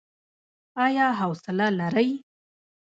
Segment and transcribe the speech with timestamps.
[0.85, 2.09] ایا حوصله لرئ؟